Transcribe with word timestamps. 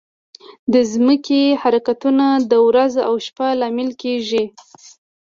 د 0.73 0.75
ځمکې 0.93 1.41
حرکتونه 1.61 2.25
د 2.51 2.53
ورځ 2.67 2.93
او 3.07 3.13
شپه 3.25 3.47
لامل 3.59 3.89
کېږي. 4.01 4.43